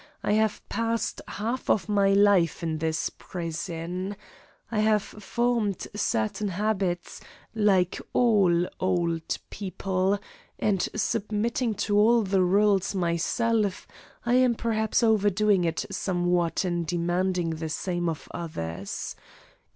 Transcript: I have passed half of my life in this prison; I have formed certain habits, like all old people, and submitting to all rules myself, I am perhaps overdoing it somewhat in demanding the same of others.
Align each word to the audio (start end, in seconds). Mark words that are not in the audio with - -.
I 0.23 0.31
have 0.31 0.67
passed 0.67 1.21
half 1.27 1.69
of 1.69 1.87
my 1.87 2.11
life 2.11 2.63
in 2.63 2.79
this 2.79 3.11
prison; 3.11 4.15
I 4.71 4.79
have 4.79 5.03
formed 5.03 5.87
certain 5.95 6.47
habits, 6.47 7.21
like 7.53 8.01
all 8.11 8.65
old 8.79 9.37
people, 9.51 10.17
and 10.57 10.89
submitting 10.95 11.75
to 11.85 11.99
all 11.99 12.23
rules 12.23 12.95
myself, 12.95 13.87
I 14.25 14.33
am 14.33 14.55
perhaps 14.55 15.03
overdoing 15.03 15.65
it 15.65 15.85
somewhat 15.91 16.65
in 16.65 16.83
demanding 16.83 17.51
the 17.51 17.69
same 17.69 18.09
of 18.09 18.27
others. 18.31 19.15